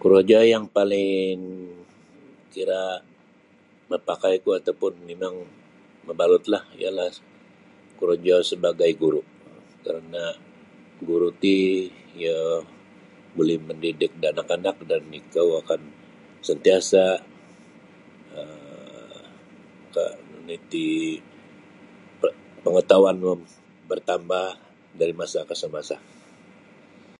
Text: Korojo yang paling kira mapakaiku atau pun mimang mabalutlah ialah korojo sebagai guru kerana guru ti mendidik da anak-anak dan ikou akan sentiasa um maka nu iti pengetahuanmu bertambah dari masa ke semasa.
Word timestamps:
Korojo 0.00 0.40
yang 0.52 0.64
paling 0.76 1.36
kira 2.54 2.82
mapakaiku 3.90 4.50
atau 4.58 4.74
pun 4.80 4.92
mimang 5.08 5.36
mabalutlah 6.06 6.62
ialah 6.82 7.10
korojo 7.98 8.36
sebagai 8.50 8.90
guru 9.02 9.22
kerana 9.84 10.22
guru 11.08 11.28
ti 11.42 11.56
mendidik 13.68 14.12
da 14.22 14.28
anak-anak 14.34 14.76
dan 14.90 15.02
ikou 15.20 15.46
akan 15.60 15.80
sentiasa 16.48 17.04
um 18.38 18.94
maka 19.82 20.06
nu 20.46 20.52
iti 20.58 20.86
pengetahuanmu 22.64 23.32
bertambah 23.90 24.46
dari 24.98 25.14
masa 25.20 25.40
ke 25.50 25.54
semasa. 25.62 25.96